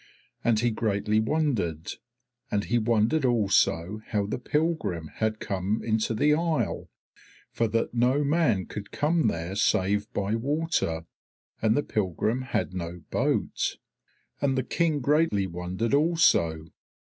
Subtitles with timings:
[0.43, 1.91] And he greatly wondered,
[2.49, 6.89] and he wondered also how the pilgrim had come into the isle,
[7.51, 11.05] for that no man could come there save by water,
[11.61, 13.77] and the pilgrim had no boat.
[14.41, 16.65] And the King greatly wondered also.